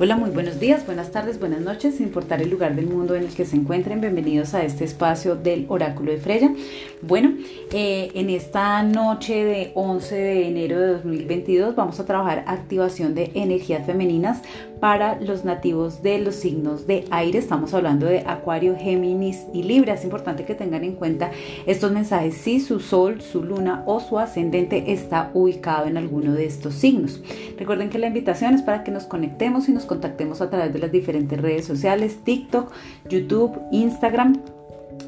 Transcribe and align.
Hola, 0.00 0.16
muy 0.16 0.30
buenos 0.30 0.60
días, 0.60 0.86
buenas 0.86 1.10
tardes, 1.10 1.40
buenas 1.40 1.60
noches, 1.60 1.96
sin 1.96 2.06
importar 2.06 2.40
el 2.40 2.50
lugar 2.50 2.76
del 2.76 2.86
mundo 2.86 3.16
en 3.16 3.24
el 3.24 3.34
que 3.34 3.44
se 3.44 3.56
encuentren. 3.56 4.00
Bienvenidos 4.00 4.54
a 4.54 4.62
este 4.62 4.84
espacio 4.84 5.34
del 5.34 5.66
Oráculo 5.68 6.12
de 6.12 6.18
Freya. 6.18 6.52
Bueno, 7.02 7.32
eh, 7.72 8.12
en 8.14 8.30
esta 8.30 8.80
noche 8.84 9.44
de 9.44 9.72
11 9.74 10.14
de 10.14 10.46
enero 10.46 10.78
de 10.78 10.86
2022 10.92 11.74
vamos 11.74 11.98
a 11.98 12.06
trabajar 12.06 12.44
activación 12.46 13.16
de 13.16 13.32
energías 13.34 13.84
femeninas 13.86 14.42
para 14.80 15.20
los 15.20 15.44
nativos 15.44 16.02
de 16.02 16.18
los 16.18 16.34
signos 16.34 16.86
de 16.86 17.04
aire. 17.10 17.38
Estamos 17.38 17.74
hablando 17.74 18.06
de 18.06 18.20
Acuario, 18.20 18.76
Géminis 18.78 19.46
y 19.52 19.62
Libra. 19.62 19.94
Es 19.94 20.04
importante 20.04 20.44
que 20.44 20.54
tengan 20.54 20.84
en 20.84 20.94
cuenta 20.94 21.30
estos 21.66 21.92
mensajes 21.92 22.34
si 22.34 22.60
su 22.60 22.80
sol, 22.80 23.20
su 23.20 23.42
luna 23.42 23.82
o 23.86 24.00
su 24.00 24.18
ascendente 24.18 24.92
está 24.92 25.30
ubicado 25.34 25.86
en 25.86 25.96
alguno 25.96 26.32
de 26.32 26.46
estos 26.46 26.74
signos. 26.74 27.20
Recuerden 27.58 27.90
que 27.90 27.98
la 27.98 28.06
invitación 28.06 28.54
es 28.54 28.62
para 28.62 28.84
que 28.84 28.90
nos 28.90 29.04
conectemos 29.04 29.68
y 29.68 29.72
nos 29.72 29.84
contactemos 29.84 30.40
a 30.40 30.50
través 30.50 30.72
de 30.72 30.78
las 30.78 30.92
diferentes 30.92 31.40
redes 31.40 31.64
sociales, 31.64 32.18
TikTok, 32.24 32.72
YouTube, 33.08 33.58
Instagram 33.72 34.40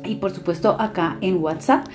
y 0.05 0.17
por 0.17 0.31
supuesto 0.31 0.77
acá 0.79 1.19
en 1.21 1.43
WhatsApp 1.43 1.87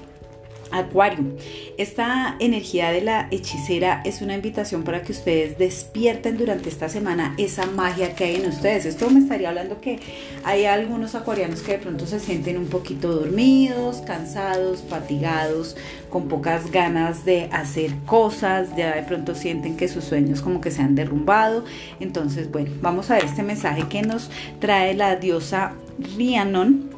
Acuario, 0.73 1.25
esta 1.79 2.37
energía 2.39 2.91
de 2.91 3.01
la 3.01 3.29
hechicera 3.31 4.03
es 4.05 4.23
una 4.23 4.35
invitación 4.35 4.83
para 4.83 5.03
que 5.03 5.13
ustedes 5.13 5.59
despierten 5.59 6.37
durante 6.37 6.69
esta 6.69 6.89
semana 6.89 7.35
esa 7.39 7.67
magia 7.67 8.15
que 8.15 8.25
hay 8.25 8.37
en 8.37 8.49
ustedes. 8.49 8.87
Esto 8.87 9.11
me 9.11 9.21
estaría 9.21 9.49
hablando 9.49 9.81
que 9.81 9.99
hay 10.45 10.65
algunos 10.65 11.15
acuarianos 11.15 11.63
que 11.63 11.73
de 11.73 11.79
pronto 11.79 12.07
se 12.07 12.21
sienten 12.21 12.57
un 12.59 12.67
poquito 12.67 13.15
dormidos, 13.15 13.99
cansados, 14.07 14.85
fatigados, 14.89 15.77
con 16.09 16.29
pocas 16.29 16.71
ganas 16.71 17.25
de 17.25 17.49
hacer 17.53 17.93
cosas, 18.07 18.69
ya 18.77 18.95
de 18.95 19.03
pronto 19.03 19.35
sienten 19.35 19.77
que 19.77 19.89
sus 19.89 20.05
sueños 20.05 20.41
como 20.41 20.61
que 20.61 20.71
se 20.71 20.83
han 20.83 20.95
derrumbado. 20.95 21.65
Entonces, 22.01 22.51
bueno, 22.51 22.71
vamos 22.81 23.11
a 23.11 23.15
ver 23.15 23.25
este 23.25 23.43
mensaje 23.43 23.85
que 23.89 24.03
nos 24.03 24.31
trae 24.61 24.95
la 24.95 25.17
diosa 25.17 25.73
Rhiannon 26.17 26.90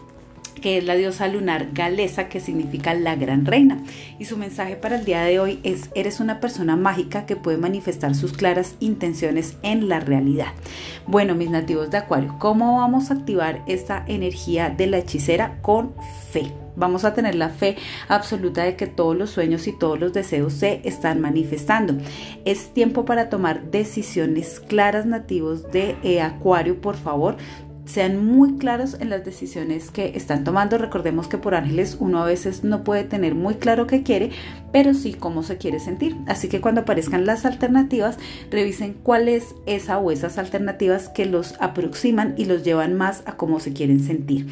que 0.63 0.79
es 0.79 0.85
la 0.85 0.95
diosa 0.95 1.29
lunar 1.29 1.69
galesa, 1.75 2.31
que 2.31 2.41
significa 2.41 2.95
la 2.95 3.17
gran 3.17 3.45
reina. 3.45 3.83
Y 4.19 4.25
su 4.25 4.39
mensaje 4.39 4.77
para 4.77 4.97
el 4.97 5.05
día 5.05 5.23
de 5.23 5.39
hoy 5.39 5.61
es, 5.65 5.91
eres 5.95 6.21
una 6.21 6.41
persona 6.41 6.77
mágica 6.77 7.27
que 7.27 7.37
puede 7.37 7.59
manifestar 7.59 8.15
sus 8.15 8.33
claras 8.33 8.77
intenciones 8.81 9.59
en 9.63 9.91
la 9.91 10.01
realidad. 10.01 10.53
Bueno, 11.07 11.35
mis 11.35 11.51
nativos 11.51 11.91
de 11.91 11.99
Acuario, 11.99 12.37
¿cómo 12.39 12.79
vamos 12.79 13.11
a 13.11 13.15
activar 13.15 13.63
esta 13.67 14.05
energía 14.07 14.71
de 14.71 14.87
la 14.87 14.99
hechicera? 14.99 15.59
Con 15.61 15.93
fe. 16.31 16.53
Vamos 16.75 17.05
a 17.05 17.13
tener 17.13 17.35
la 17.35 17.51
fe 17.51 17.77
absoluta 18.09 18.63
de 18.63 18.77
que 18.77 18.87
todos 18.87 19.15
los 19.15 19.29
sueños 19.29 19.67
y 19.67 19.79
todos 19.79 20.01
los 20.01 20.15
deseos 20.15 20.55
se 20.55 20.81
están 20.85 21.21
manifestando. 21.21 21.95
Es 22.47 22.73
tiempo 22.73 23.05
para 23.05 23.29
tomar 23.29 23.71
decisiones 23.71 24.59
claras 24.59 25.05
nativos 25.05 25.71
de 25.71 25.97
eh, 26.03 26.23
Acuario, 26.23 26.81
por 26.81 26.97
favor 26.97 27.37
sean 27.93 28.25
muy 28.25 28.57
claros 28.57 28.97
en 29.01 29.11
las 29.11 29.23
decisiones 29.23 29.91
que 29.91 30.13
están 30.17 30.45
tomando. 30.45 30.79
Recordemos 30.79 31.29
que 31.29 31.37
por 31.37 31.55
ángeles 31.55 31.99
uno 32.01 32.23
a 32.23 32.27
veces 32.27 32.65
no 32.65 32.85
puede 32.85 33.05
tener 33.05 33.35
muy 33.35 33.57
claro 33.57 33.87
qué 33.87 34.03
quiere, 34.03 34.31
pero 34.73 34.95
sí 34.95 35.13
cómo 35.13 35.43
se 35.43 35.59
quiere 35.59 35.79
sentir. 35.79 36.17
Así 36.27 36.49
que 36.49 36.63
cuando 36.63 36.81
aparezcan 36.81 37.27
las 37.27 37.45
alternativas, 37.45 38.19
revisen 38.51 38.95
cuál 38.95 39.29
es 39.29 39.55
esa 39.67 39.99
o 39.99 40.11
esas 40.11 40.39
alternativas 40.39 41.11
que 41.11 41.27
los 41.27 41.55
aproximan 41.61 42.35
y 42.39 42.47
los 42.47 42.65
llevan 42.65 42.95
más 42.95 43.23
a 43.27 43.37
cómo 43.37 43.61
se 43.61 43.75
quieren 43.75 44.01
sentir. 44.01 44.47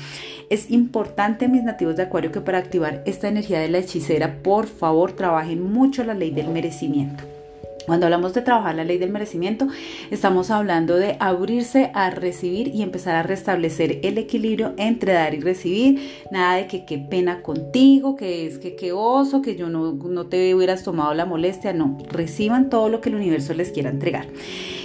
Es 0.50 0.70
importante, 0.70 1.48
mis 1.48 1.64
nativos 1.64 1.96
de 1.96 2.02
Acuario, 2.02 2.32
que 2.32 2.42
para 2.42 2.58
activar 2.58 3.02
esta 3.06 3.28
energía 3.28 3.60
de 3.60 3.70
la 3.70 3.78
hechicera, 3.78 4.42
por 4.42 4.66
favor, 4.66 5.12
trabajen 5.12 5.62
mucho 5.72 6.04
la 6.04 6.12
ley 6.12 6.30
del 6.30 6.48
merecimiento. 6.48 7.39
Cuando 7.86 8.06
hablamos 8.06 8.34
de 8.34 8.42
trabajar 8.42 8.74
la 8.74 8.84
ley 8.84 8.98
del 8.98 9.10
merecimiento, 9.10 9.66
estamos 10.10 10.50
hablando 10.50 10.96
de 10.96 11.16
abrirse 11.18 11.90
a 11.94 12.10
recibir 12.10 12.68
y 12.68 12.82
empezar 12.82 13.16
a 13.16 13.22
restablecer 13.22 14.00
el 14.02 14.18
equilibrio 14.18 14.74
entre 14.76 15.14
dar 15.14 15.34
y 15.34 15.40
recibir. 15.40 16.00
Nada 16.30 16.56
de 16.56 16.66
que 16.66 16.84
qué 16.84 16.98
pena 16.98 17.42
contigo, 17.42 18.16
que 18.16 18.46
es 18.46 18.58
que 18.58 18.76
qué 18.76 18.92
oso, 18.92 19.42
que 19.42 19.56
yo 19.56 19.68
no, 19.68 19.92
no 19.92 20.26
te 20.26 20.54
hubieras 20.54 20.84
tomado 20.84 21.14
la 21.14 21.24
molestia. 21.24 21.72
No, 21.72 21.96
reciban 22.08 22.70
todo 22.70 22.88
lo 22.88 23.00
que 23.00 23.08
el 23.08 23.16
universo 23.16 23.54
les 23.54 23.70
quiera 23.70 23.90
entregar. 23.90 24.26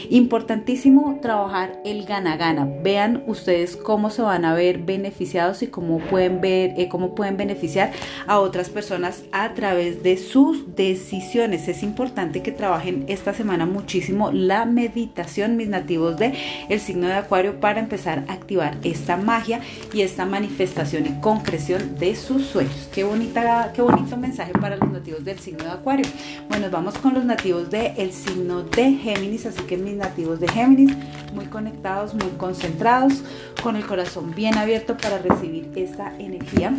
Importantísimo 0.09 1.19
trabajar 1.21 1.79
el 1.85 2.05
gana-gana. 2.05 2.67
Vean 2.83 3.23
ustedes 3.27 3.75
cómo 3.75 4.09
se 4.09 4.21
van 4.21 4.45
a 4.45 4.53
ver 4.53 4.79
beneficiados 4.79 5.61
y 5.63 5.67
cómo 5.67 5.99
pueden 5.99 6.41
ver, 6.41 6.73
eh, 6.77 6.87
cómo 6.89 7.15
pueden 7.15 7.37
beneficiar 7.37 7.91
a 8.27 8.39
otras 8.39 8.69
personas 8.69 9.23
a 9.31 9.53
través 9.53 10.03
de 10.03 10.17
sus 10.17 10.75
decisiones. 10.75 11.67
Es 11.67 11.83
importante 11.83 12.41
que 12.41 12.51
trabajen 12.51 13.05
esta 13.07 13.33
semana 13.33 13.65
muchísimo 13.65 14.31
la 14.31 14.65
meditación, 14.65 15.57
mis 15.57 15.67
nativos 15.67 16.17
de 16.17 16.33
el 16.69 16.79
signo 16.79 17.07
de 17.07 17.13
Acuario, 17.13 17.59
para 17.59 17.79
empezar 17.79 18.25
a 18.27 18.33
activar 18.33 18.77
esta 18.83 19.17
magia 19.17 19.61
y 19.93 20.01
esta 20.01 20.25
manifestación 20.25 21.05
y 21.05 21.21
concreción 21.21 21.97
de 21.97 22.15
sus 22.15 22.45
sueños. 22.45 22.89
Qué 22.93 23.03
bonita, 23.03 23.71
qué 23.73 23.81
bonito 23.81 24.17
mensaje 24.17 24.51
para 24.53 24.77
los 24.77 24.91
nativos 24.91 25.25
del 25.25 25.39
signo 25.39 25.63
de 25.63 25.71
Acuario. 25.71 26.05
Bueno, 26.49 26.67
vamos 26.71 26.97
con 26.97 27.13
los 27.13 27.25
nativos 27.25 27.69
del 27.69 28.11
signo 28.11 28.63
de 28.63 28.93
Géminis, 28.93 29.45
así 29.45 29.61
que 29.63 29.77
mis 29.77 29.94
nativos 29.95 30.39
de 30.39 30.47
Géminis, 30.47 30.95
muy 31.33 31.45
conectados, 31.45 32.13
muy 32.13 32.29
concentrados, 32.37 33.23
con 33.61 33.75
el 33.75 33.85
corazón 33.85 34.33
bien 34.35 34.57
abierto 34.57 34.97
para 34.97 35.17
recibir 35.17 35.71
esta 35.75 36.15
energía 36.19 36.73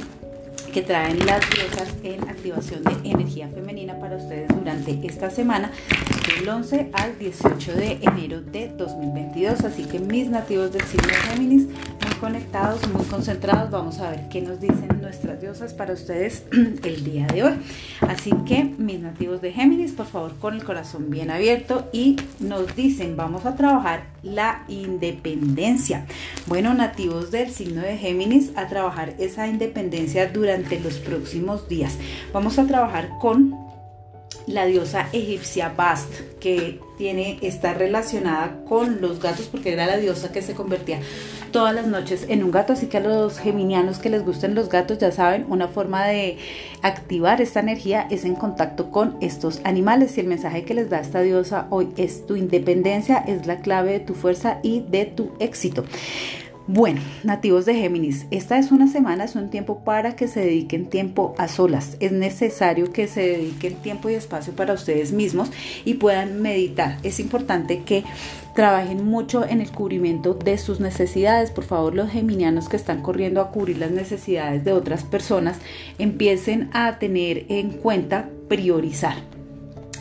que 0.72 0.82
traen 0.82 1.25
las 1.25 1.41
diosas 1.50 1.88
en 2.03 2.28
activación 2.28 2.84
de 2.84 3.10
energía 3.10 3.49
femenina 3.49 3.99
para 3.99 4.16
ustedes 4.16 4.49
durante 4.49 5.00
esta 5.06 5.31
semana 5.31 5.71
del 6.28 6.47
11 6.47 6.91
al 6.93 7.19
18 7.19 7.72
de 7.72 7.93
enero 8.03 8.43
de 8.43 8.69
2022. 8.69 9.60
Así 9.65 9.84
que 9.84 9.99
mis 9.99 10.28
nativos 10.28 10.72
del 10.72 10.82
signo 10.82 11.09
de 11.09 11.15
Géminis, 11.15 11.66
conectados, 12.26 12.88
muy 12.88 13.04
concentrados, 13.04 13.70
vamos 13.70 14.00
a 14.00 14.10
ver 14.10 14.28
qué 14.28 14.42
nos 14.42 14.59
dicen 14.59 14.88
nuestras 15.00 15.41
diosas 15.41 15.72
para 15.72 15.92
ustedes 15.92 16.42
el 16.82 17.04
día 17.04 17.25
de 17.28 17.44
hoy. 17.44 17.53
Así 18.00 18.32
que 18.44 18.64
mis 18.64 18.98
nativos 18.98 19.41
de 19.41 19.53
Géminis, 19.53 19.92
por 19.92 20.06
favor, 20.06 20.34
con 20.41 20.54
el 20.54 20.64
corazón 20.64 21.09
bien 21.09 21.31
abierto 21.31 21.88
y 21.92 22.16
nos 22.41 22.75
dicen, 22.75 23.16
vamos 23.16 23.47
a 23.47 23.54
trabajar 23.54 24.06
la 24.25 24.64
independencia. 24.66 26.04
Bueno, 26.48 26.75
nativos 26.75 27.31
del 27.31 27.53
signo 27.53 27.82
de 27.82 27.97
Géminis, 27.97 28.50
a 28.56 28.66
trabajar 28.66 29.14
esa 29.20 29.47
independencia 29.47 30.26
durante 30.26 30.81
los 30.81 30.94
próximos 30.94 31.69
días. 31.69 31.97
Vamos 32.32 32.58
a 32.58 32.67
trabajar 32.67 33.08
con 33.20 33.55
la 34.46 34.64
diosa 34.64 35.08
egipcia 35.12 35.69
Bast, 35.76 36.12
que 36.40 36.81
tiene, 36.99 37.38
está 37.43 37.75
relacionada 37.75 38.64
con 38.64 39.00
los 39.00 39.20
gatos 39.20 39.46
porque 39.46 39.72
era 39.72 39.87
la 39.87 39.99
diosa 39.99 40.32
que 40.32 40.43
se 40.43 40.55
convertía 40.55 41.00
todas 41.56 41.75
las 41.75 41.87
noches 41.87 42.26
en 42.29 42.44
un 42.44 42.50
gato. 42.50 42.75
Así 42.75 42.87
que 42.87 42.99
a 42.99 43.00
los 43.00 43.38
geminianos 43.38 43.99
que 43.99 44.11
les 44.11 44.23
gusten 44.23 44.55
los 44.55 44.69
gatos, 44.69 44.99
ya 44.99 45.11
saben, 45.11 45.47
una 45.49 45.69
forma 45.69 46.05
de 46.05 46.37
activar 46.82 47.41
esta 47.41 47.61
energía 47.61 48.06
es 48.11 48.26
en 48.26 48.35
contacto 48.35 48.91
con 48.91 49.17
estos 49.23 49.62
animales. 49.64 50.19
Y 50.19 50.20
el 50.20 50.26
mensaje 50.26 50.64
que 50.64 50.75
les 50.75 50.91
da 50.91 51.00
esta 51.00 51.23
diosa 51.23 51.67
hoy 51.70 51.88
es 51.97 52.26
tu 52.26 52.37
independencia, 52.37 53.17
es 53.26 53.47
la 53.47 53.61
clave 53.61 53.93
de 53.93 54.00
tu 54.00 54.12
fuerza 54.12 54.58
y 54.62 54.81
de 54.81 55.06
tu 55.06 55.31
éxito. 55.38 55.85
Bueno, 56.69 57.01
nativos 57.23 57.65
de 57.65 57.77
Géminis, 57.77 58.27
esta 58.33 58.59
es 58.59 58.73
una 58.73 58.89
semana, 58.89 59.23
es 59.23 59.37
un 59.37 59.51
tiempo 59.51 59.85
para 59.85 60.17
que 60.17 60.27
se 60.27 60.41
dediquen 60.41 60.87
tiempo 60.87 61.33
a 61.39 61.47
solas. 61.47 61.97
Es 62.01 62.11
necesario 62.11 62.93
que 62.93 63.07
se 63.07 63.21
dediquen 63.21 63.77
tiempo 63.77 64.11
y 64.11 64.15
espacio 64.15 64.53
para 64.53 64.75
ustedes 64.75 65.13
mismos 65.13 65.53
y 65.85 65.95
puedan 65.95 66.43
meditar. 66.43 66.99
Es 67.05 67.21
importante 67.21 67.83
que 67.85 68.03
trabajen 68.57 69.05
mucho 69.05 69.47
en 69.47 69.61
el 69.61 69.71
cubrimiento 69.71 70.35
de 70.35 70.59
sus 70.59 70.81
necesidades. 70.81 71.53
Por 71.53 71.63
favor, 71.63 71.95
los 71.95 72.11
geminianos 72.11 72.69
que 72.69 72.77
están 72.77 73.01
corriendo 73.01 73.41
a 73.41 73.53
cubrir 73.53 73.79
las 73.79 73.93
necesidades 73.93 74.65
de 74.65 74.73
otras 74.73 75.05
personas, 75.05 75.59
empiecen 76.01 76.69
a 76.73 76.99
tener 76.99 77.47
en 77.49 77.71
cuenta 77.71 78.29
priorizar. 78.49 79.15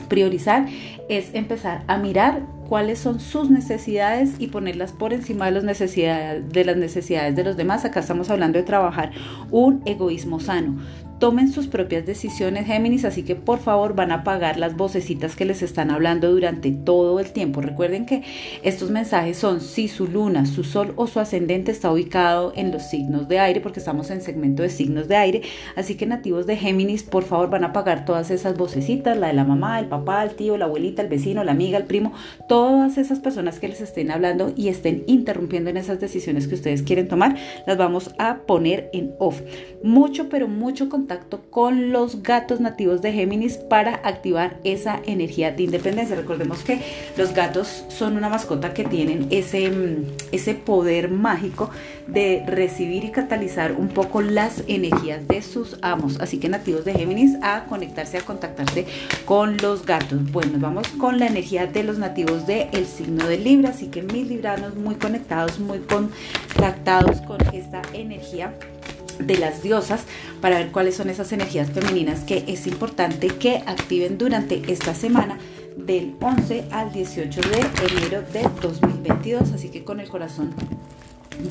Priorizar 0.09 0.67
es 1.09 1.29
empezar 1.35 1.83
a 1.85 1.97
mirar 1.97 2.54
cuáles 2.67 2.99
son 2.99 3.19
sus 3.19 3.49
necesidades 3.49 4.35
y 4.39 4.47
ponerlas 4.47 4.91
por 4.91 5.13
encima 5.13 5.45
de, 5.45 5.51
las 5.51 5.63
necesidades, 5.63 6.49
de 6.51 6.65
las 6.65 6.77
necesidades 6.77 7.35
de 7.35 7.43
los 7.43 7.57
demás. 7.57 7.85
Acá 7.85 8.01
estamos 8.01 8.29
hablando 8.29 8.57
de 8.57 8.63
trabajar 8.63 9.11
un 9.51 9.81
egoísmo 9.85 10.39
sano 10.39 10.77
tomen 11.19 11.51
sus 11.51 11.67
propias 11.67 12.05
decisiones 12.05 12.67
Géminis, 12.67 13.05
así 13.05 13.23
que 13.23 13.35
por 13.35 13.59
favor 13.59 13.95
van 13.95 14.11
a 14.11 14.15
apagar 14.15 14.57
las 14.57 14.75
vocecitas 14.75 15.35
que 15.35 15.45
les 15.45 15.61
están 15.61 15.89
hablando 15.89 16.31
durante 16.31 16.71
todo 16.71 17.19
el 17.19 17.31
tiempo. 17.31 17.61
Recuerden 17.61 18.05
que 18.05 18.23
estos 18.63 18.91
mensajes 18.91 19.37
son 19.37 19.61
si 19.61 19.87
su 19.87 20.07
luna, 20.07 20.45
su 20.45 20.63
sol 20.63 20.93
o 20.97 21.07
su 21.07 21.19
ascendente 21.19 21.71
está 21.71 21.91
ubicado 21.91 22.51
en 22.55 22.71
los 22.71 22.83
signos 22.83 23.27
de 23.27 23.39
aire, 23.39 23.61
porque 23.61 23.79
estamos 23.79 24.11
en 24.11 24.21
segmento 24.21 24.63
de 24.63 24.69
signos 24.69 25.07
de 25.07 25.15
aire, 25.15 25.41
así 25.75 25.95
que 25.95 26.05
nativos 26.05 26.45
de 26.45 26.57
Géminis, 26.57 27.03
por 27.03 27.23
favor 27.23 27.49
van 27.49 27.63
a 27.63 27.67
apagar 27.67 28.05
todas 28.05 28.29
esas 28.29 28.57
vocecitas, 28.57 29.17
la 29.17 29.27
de 29.27 29.33
la 29.33 29.45
mamá, 29.45 29.79
el 29.79 29.87
papá, 29.87 30.23
el 30.23 30.35
tío, 30.35 30.57
la 30.57 30.65
abuelita, 30.65 31.01
el 31.01 31.07
vecino, 31.07 31.43
la 31.43 31.53
amiga, 31.53 31.77
el 31.77 31.85
primo, 31.85 32.13
todas 32.55 32.97
esas 32.97 33.19
personas 33.19 33.59
que 33.59 33.67
les 33.67 33.81
estén 33.81 34.11
hablando 34.11 34.53
y 34.55 34.69
estén 34.69 35.03
interrumpiendo 35.07 35.69
en 35.69 35.75
esas 35.75 35.99
decisiones 35.99 36.47
que 36.47 36.55
ustedes 36.55 36.83
quieren 36.83 37.09
tomar, 37.09 37.35
las 37.67 37.77
vamos 37.77 38.15
a 38.17 38.43
poner 38.47 38.89
en 38.93 39.13
off. 39.19 39.41
Mucho, 39.83 40.29
pero 40.29 40.47
mucho 40.47 40.87
con 40.87 41.01
contacto 41.05 41.41
con 41.49 41.91
los 41.91 42.23
gatos 42.23 42.61
nativos 42.61 43.01
de 43.01 43.11
Géminis 43.11 43.57
para 43.57 43.95
activar 44.05 44.61
esa 44.63 45.01
energía 45.05 45.51
de 45.51 45.63
independencia. 45.63 46.15
Recordemos 46.15 46.63
que 46.63 46.79
los 47.17 47.33
gatos 47.33 47.83
son 47.89 48.15
una 48.15 48.29
mascota 48.29 48.73
que 48.73 48.85
tienen 48.85 49.27
ese, 49.31 49.69
mm, 49.69 50.05
ese 50.31 50.53
poder 50.53 51.11
mágico 51.11 51.71
de 52.07 52.43
recibir 52.47 53.03
y 53.03 53.11
catalizar 53.11 53.73
un 53.73 53.89
poco 53.89 54.21
las 54.21 54.63
energías 54.67 55.27
de 55.27 55.41
sus 55.41 55.77
amos. 55.81 56.21
Así 56.21 56.39
que 56.39 56.47
nativos 56.47 56.85
de 56.85 56.93
Géminis 56.93 57.35
a 57.41 57.65
conectarse, 57.65 58.17
a 58.17 58.21
contactarse 58.21 58.85
con 59.25 59.57
los 59.57 59.85
gatos. 59.85 60.31
Bueno, 60.31 60.53
vamos 60.57 60.87
con 60.97 61.19
la 61.19 61.27
energía 61.27 61.67
de 61.67 61.83
los 61.83 61.97
nativos 61.97 62.44
del 62.45 62.69
el 62.71 62.85
signo 62.85 63.27
de 63.27 63.37
Libra. 63.37 63.69
Así 63.69 63.87
que 63.87 64.01
mis 64.01 64.27
libranos 64.27 64.75
muy 64.75 64.95
conectados, 64.95 65.59
muy 65.59 65.79
contactados 65.79 67.21
con 67.21 67.37
esta 67.53 67.81
energía 67.93 68.53
de 69.19 69.37
las 69.37 69.63
diosas 69.63 70.03
para 70.41 70.57
ver 70.57 70.71
cuáles 70.71 70.95
son 70.95 71.09
esas 71.09 71.31
energías 71.31 71.71
femeninas 71.71 72.21
que 72.21 72.43
es 72.47 72.67
importante 72.67 73.27
que 73.27 73.57
activen 73.65 74.17
durante 74.17 74.61
esta 74.71 74.93
semana 74.93 75.37
del 75.77 76.15
11 76.21 76.65
al 76.71 76.91
18 76.91 77.41
de 77.41 77.59
enero 77.95 78.23
de 78.33 78.43
2022 78.61 79.51
así 79.53 79.69
que 79.69 79.83
con 79.83 79.99
el 79.99 80.09
corazón 80.09 80.53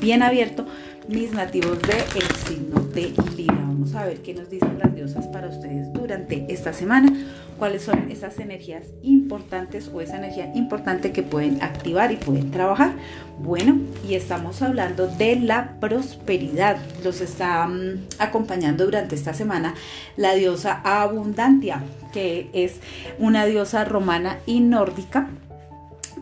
bien 0.01 0.23
abierto 0.23 0.65
mis 1.07 1.31
nativos 1.31 1.81
de 1.81 1.97
el 1.97 2.35
signo 2.47 2.81
de 2.81 3.13
Libra 3.35 3.55
vamos 3.57 3.93
a 3.95 4.05
ver 4.05 4.21
qué 4.21 4.33
nos 4.33 4.49
dicen 4.49 4.79
las 4.79 4.95
diosas 4.95 5.27
para 5.27 5.47
ustedes 5.47 5.91
durante 5.93 6.45
esta 6.49 6.73
semana 6.73 7.13
cuáles 7.57 7.83
son 7.83 8.09
esas 8.09 8.39
energías 8.39 8.83
importantes 9.03 9.89
o 9.93 10.01
esa 10.01 10.17
energía 10.17 10.51
importante 10.55 11.11
que 11.11 11.23
pueden 11.23 11.61
activar 11.61 12.11
y 12.11 12.17
pueden 12.17 12.51
trabajar. 12.51 12.93
Bueno, 13.39 13.79
y 14.07 14.15
estamos 14.15 14.61
hablando 14.61 15.07
de 15.07 15.37
la 15.37 15.79
prosperidad. 15.79 16.77
Los 17.03 17.21
está 17.21 17.67
mm, 17.67 18.07
acompañando 18.19 18.85
durante 18.85 19.15
esta 19.15 19.33
semana 19.33 19.73
la 20.17 20.35
diosa 20.35 20.81
Abundantia, 20.83 21.83
que 22.11 22.49
es 22.53 22.79
una 23.19 23.45
diosa 23.45 23.85
romana 23.85 24.39
y 24.45 24.59
nórdica 24.59 25.29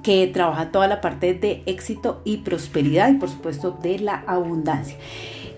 que 0.03 0.27
trabaja 0.27 0.71
toda 0.71 0.87
la 0.87 1.01
parte 1.01 1.33
de 1.33 1.63
éxito 1.65 2.21
y 2.25 2.37
prosperidad 2.37 3.09
y 3.09 3.15
por 3.15 3.29
supuesto 3.29 3.71
de 3.81 3.99
la 3.99 4.23
abundancia. 4.27 4.97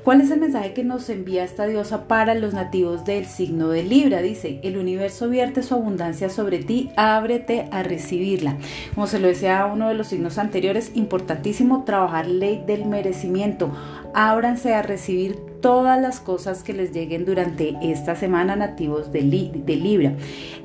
¿Cuál 0.06 0.22
es 0.22 0.30
el 0.30 0.40
mensaje 0.40 0.74
que 0.74 0.84
nos 0.84 1.10
envía 1.10 1.44
esta 1.44 1.66
diosa 1.66 2.08
para 2.08 2.36
los 2.36 2.54
nativos 2.54 3.06
del 3.06 3.26
signo 3.26 3.70
de 3.70 3.82
Libra? 3.82 4.22
Dice, 4.22 4.60
el 4.62 4.78
universo 4.78 5.30
vierte 5.30 5.64
su 5.64 5.74
abundancia 5.74 6.30
sobre 6.30 6.60
ti, 6.60 6.92
ábrete 6.96 7.68
a 7.72 7.82
recibirla. 7.82 8.56
Como 8.94 9.08
se 9.08 9.18
lo 9.18 9.28
decía 9.28 9.62
a 9.62 9.66
uno 9.66 9.88
de 9.88 9.96
los 9.96 10.06
signos 10.06 10.38
anteriores, 10.38 10.92
importantísimo 10.94 11.86
trabajar 11.86 12.28
ley 12.28 12.64
del 12.68 12.86
merecimiento. 12.86 13.72
Ábranse 14.14 14.76
a 14.76 14.84
recibir 14.84 15.40
todas 15.66 16.00
las 16.00 16.20
cosas 16.20 16.62
que 16.62 16.74
les 16.74 16.92
lleguen 16.92 17.26
durante 17.26 17.76
esta 17.82 18.16
semana 18.16 18.56
nativos 18.56 19.12
de, 19.12 19.24
de, 19.52 19.76
Libra. 19.76 20.14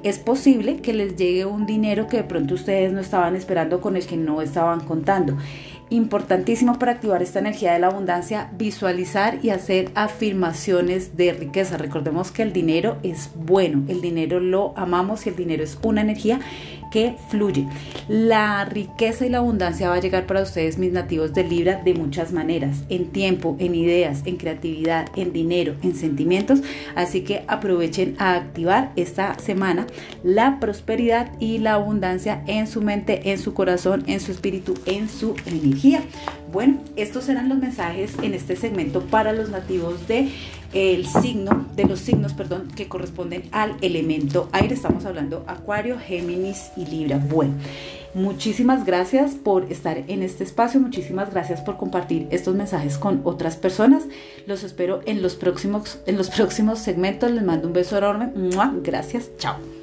Es 0.03 0.19
posible 0.19 0.83
que 0.83 0.93
les 0.93 1.17
llegue 1.17 1.47
un 1.47 1.65
dinero 1.65 2.07
que 2.07 2.19
de 2.19 2.25
pronto 2.25 2.53
ustedes 2.53 2.93
no 2.93 3.01
estaban 3.01 3.35
esperando 3.35 3.81
con 3.81 3.97
el 3.97 4.07
que 4.07 4.19
no 4.19 4.43
estaban 4.43 4.81
contando 4.81 5.39
importantísimo 5.89 6.79
para 6.79 6.93
activar 6.93 7.23
esta 7.23 7.39
energía 7.39 7.73
de 7.73 7.79
la 7.79 7.87
abundancia, 7.87 8.51
visualizar 8.59 9.39
y 9.43 9.49
hacer 9.49 9.91
afirmaciones 9.95 11.17
de 11.17 11.33
riqueza. 11.33 11.79
Recordemos 11.79 12.31
que 12.31 12.43
el 12.43 12.53
dinero 12.53 12.99
es 13.03 13.31
bueno, 13.35 13.83
el 13.89 14.03
dinero 14.03 14.39
lo 14.39 14.75
amamos 14.77 15.25
y 15.25 15.31
el 15.31 15.37
dinero 15.37 15.65
es 15.65 15.79
una 15.83 16.03
energía 16.03 16.41
que 16.91 17.17
fluye. 17.29 17.67
La 18.09 18.65
riqueza 18.65 19.27
y 19.27 19.29
la 19.29 19.39
abundancia 19.39 19.89
va 19.89 19.97
a 19.97 20.01
llegar 20.01 20.27
para 20.27 20.43
ustedes, 20.43 20.79
mis 20.79 20.93
nativos 20.93 21.33
de 21.33 21.45
Libra, 21.45 21.81
de 21.85 21.95
muchas 21.95 22.33
maneras, 22.33 22.85
en 22.89 23.07
tiempo, 23.11 23.57
en 23.59 23.75
ideas, 23.75 24.23
en 24.25 24.37
creatividad, 24.37 25.09
en 25.17 25.33
dinero, 25.33 25.75
en 25.83 25.95
sentimientos. 25.95 26.61
Así 26.95 27.23
que 27.23 27.45
aprovechen 27.47 28.17
a 28.19 28.35
activar 28.35 28.93
esta 28.97 29.39
semana 29.39 29.87
la 30.23 30.59
prosperidad 30.61 31.33
y 31.39 31.59
la 31.59 31.75
abundancia 31.75 32.43
en 32.47 32.67
su 32.67 32.83
mente, 32.83 33.31
en 33.31 33.39
su 33.39 33.55
corazón, 33.55 34.05
en 34.07 34.21
su 34.21 34.33
espíritu, 34.33 34.75
en 34.87 35.09
su 35.09 35.35
energía. 35.47 36.03
Bueno, 36.53 36.79
estos 36.97 37.25
serán 37.25 37.49
los 37.49 37.59
mensajes 37.59 38.15
en 38.23 38.35
este 38.35 38.57
segmento 38.57 39.03
para 39.03 39.33
los 39.33 39.51
nativos 39.51 40.09
de 40.09 40.29
el 40.73 41.07
signo, 41.07 41.67
de 41.75 41.85
los 41.85 42.01
signos, 42.01 42.33
perdón, 42.33 42.69
que 42.75 42.89
corresponden 42.89 43.45
al 43.53 43.77
elemento 43.81 44.49
aire. 44.53 44.75
Estamos 44.75 45.05
hablando 45.05 45.45
Acuario, 45.47 45.99
Géminis 45.99 46.71
y 46.77 46.87
Libra. 46.87 47.19
Bueno, 47.19 47.55
muchísimas 48.15 48.85
gracias 48.85 49.35
por 49.35 49.71
estar 49.73 49.99
en 50.07 50.23
este 50.23 50.45
espacio, 50.45 50.81
muchísimas 50.81 51.31
gracias 51.31 51.61
por 51.61 51.77
compartir 51.77 52.29
estos 52.31 52.55
mensajes 52.55 52.99
con 52.99 53.21
otras 53.25 53.57
personas. 53.57 54.05
Los 54.47 54.63
espero 54.63 55.01
en 55.07 55.23
los 55.23 55.35
próximos, 55.35 56.01
en 56.07 56.17
los 56.17 56.31
próximos 56.31 56.79
segmentos. 56.79 57.31
Les 57.31 57.45
mando 57.45 57.69
un 57.69 57.73
beso 57.73 57.99
enorme. 57.99 58.31
Gracias, 58.83 59.31
chao. 59.39 59.80